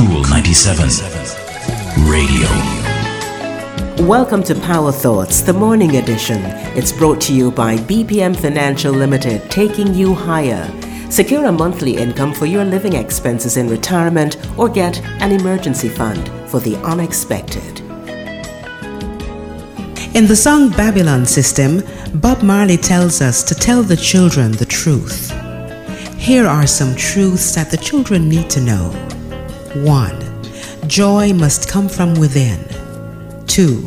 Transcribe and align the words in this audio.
Cool 0.00 0.22
97 0.30 0.88
Radio. 2.08 2.48
Welcome 4.08 4.42
to 4.44 4.54
Power 4.54 4.92
Thoughts, 4.92 5.42
the 5.42 5.52
morning 5.52 5.96
edition. 5.96 6.40
It's 6.74 6.90
brought 6.90 7.20
to 7.22 7.34
you 7.34 7.50
by 7.50 7.76
BPM 7.76 8.34
Financial 8.34 8.94
Limited, 8.94 9.50
taking 9.50 9.92
you 9.92 10.14
higher. 10.14 10.66
Secure 11.10 11.44
a 11.44 11.52
monthly 11.52 11.98
income 11.98 12.32
for 12.32 12.46
your 12.46 12.64
living 12.64 12.94
expenses 12.94 13.58
in 13.58 13.68
retirement 13.68 14.38
or 14.58 14.70
get 14.70 15.02
an 15.20 15.32
emergency 15.32 15.90
fund 15.90 16.30
for 16.48 16.60
the 16.60 16.76
unexpected. 16.76 17.80
In 20.16 20.26
the 20.26 20.34
song 20.34 20.70
Babylon 20.70 21.26
System, 21.26 21.82
Bob 22.14 22.42
Marley 22.42 22.78
tells 22.78 23.20
us 23.20 23.42
to 23.42 23.54
tell 23.54 23.82
the 23.82 23.98
children 23.98 24.52
the 24.52 24.64
truth. 24.64 25.30
Here 26.16 26.46
are 26.46 26.66
some 26.66 26.96
truths 26.96 27.54
that 27.54 27.70
the 27.70 27.76
children 27.76 28.30
need 28.30 28.48
to 28.48 28.62
know. 28.62 29.19
1. 29.74 30.88
Joy 30.88 31.32
must 31.32 31.68
come 31.68 31.88
from 31.88 32.14
within. 32.14 32.58
2. 33.46 33.86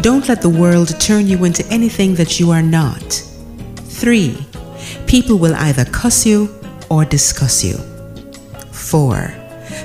Don't 0.00 0.28
let 0.28 0.42
the 0.42 0.48
world 0.48 0.98
turn 1.00 1.26
you 1.26 1.44
into 1.44 1.66
anything 1.68 2.14
that 2.14 2.40
you 2.40 2.50
are 2.50 2.62
not. 2.62 3.02
3. 3.76 4.36
People 5.06 5.38
will 5.38 5.54
either 5.54 5.84
cuss 5.84 6.26
you 6.26 6.48
or 6.90 7.04
discuss 7.04 7.62
you. 7.64 7.76
4. 8.72 9.28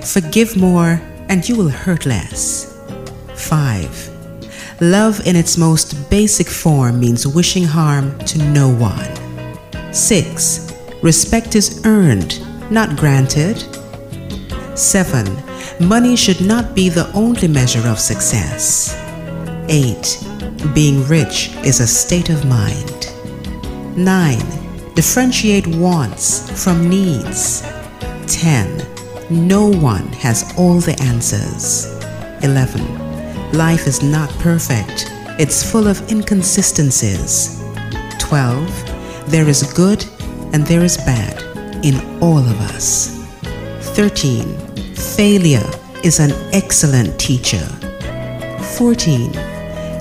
Forgive 0.04 0.58
more 0.58 1.02
and 1.30 1.48
you 1.48 1.56
will 1.56 1.70
hurt 1.70 2.06
less. 2.06 2.78
5. 3.36 4.82
Love 4.82 5.26
in 5.28 5.36
its 5.36 5.58
most 5.58 6.10
basic 6.10 6.48
form 6.48 7.00
means 7.00 7.28
wishing 7.28 7.64
harm 7.64 8.18
to 8.20 8.38
no 8.50 8.70
one. 8.70 9.94
6. 9.94 10.74
Respect 11.02 11.56
is 11.56 11.82
earned, 11.86 12.42
not 12.72 12.96
granted. 12.98 13.64
7. 14.78 15.26
Money 15.80 16.16
should 16.16 16.42
not 16.42 16.76
be 16.76 16.90
the 16.90 17.12
only 17.14 17.48
measure 17.48 17.88
of 17.88 18.00
success. 18.00 18.96
8. 19.70 20.74
Being 20.74 21.04
rich 21.08 21.50
is 21.66 21.80
a 21.80 21.88
state 21.88 22.30
of 22.30 22.46
mind. 22.46 23.08
9. 23.98 24.40
Differentiate 24.94 25.68
wants 25.68 26.64
from 26.64 26.90
needs. 26.90 27.62
10. 28.28 28.86
No 29.30 29.68
one 29.68 30.08
has 30.14 30.54
all 30.58 30.80
the 30.80 30.98
answers. 31.02 31.88
11. 32.44 33.08
Life 33.54 33.88
is 33.88 34.04
not 34.04 34.30
perfect, 34.40 35.08
it's 35.40 35.64
full 35.64 35.88
of 35.88 36.12
inconsistencies. 36.12 37.64
12. 38.20 39.32
There 39.32 39.48
is 39.48 39.64
good 39.74 40.06
and 40.54 40.66
there 40.68 40.84
is 40.84 40.98
bad 40.98 41.42
in 41.84 41.96
all 42.22 42.40
of 42.40 42.60
us. 42.76 43.17
13. 43.96 44.96
Failure 44.96 45.70
is 46.04 46.20
an 46.20 46.32
excellent 46.54 47.20
teacher. 47.20 47.66
14. 48.78 49.36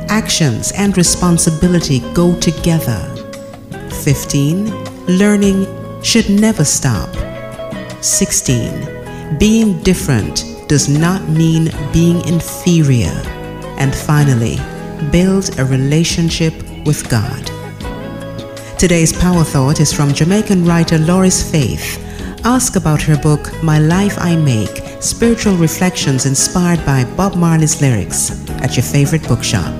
Actions 0.08 0.72
and 0.72 0.96
responsibility 0.96 2.00
go 2.12 2.38
together. 2.38 3.00
15. 4.04 4.70
Learning 5.06 5.66
should 6.02 6.28
never 6.28 6.64
stop. 6.64 7.08
16. 8.02 9.38
Being 9.38 9.82
different 9.82 10.44
does 10.68 10.88
not 10.88 11.28
mean 11.28 11.70
being 11.92 12.26
inferior. 12.26 13.22
And 13.78 13.94
finally, 13.94 14.56
build 15.10 15.58
a 15.58 15.64
relationship 15.64 16.54
with 16.84 17.08
God. 17.08 17.50
Today's 18.78 19.12
Power 19.12 19.42
Thought 19.42 19.80
is 19.80 19.92
from 19.92 20.12
Jamaican 20.12 20.64
writer 20.64 20.98
Loris 20.98 21.50
Faith. 21.50 22.05
Ask 22.46 22.76
about 22.76 23.02
her 23.02 23.16
book, 23.16 23.50
My 23.60 23.80
Life 23.80 24.16
I 24.20 24.36
Make 24.36 25.02
Spiritual 25.02 25.56
Reflections 25.56 26.26
Inspired 26.26 26.78
by 26.86 27.02
Bob 27.16 27.34
Marley's 27.34 27.82
Lyrics 27.82 28.48
at 28.62 28.76
your 28.76 28.84
favorite 28.84 29.26
bookshop. 29.26 29.74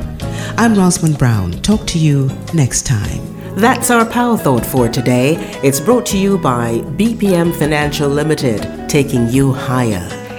I'm 0.59 0.75
Rosamond 0.75 1.17
Brown. 1.17 1.53
Talk 1.63 1.87
to 1.87 1.99
you 2.01 2.29
next 2.55 2.85
time. 2.85 3.21
That's 3.55 3.93
our 3.93 4.05
Power 4.05 4.37
Thought 4.37 4.67
for 4.67 4.89
today. 4.89 5.37
It's 5.63 5.79
brought 5.79 6.07
to 6.07 6.19
you 6.19 6.39
by 6.39 6.79
BPM 6.99 7.57
Financial 7.57 8.09
Limited, 8.09 8.89
taking 8.89 9.29
you 9.29 9.53
higher. 9.53 10.26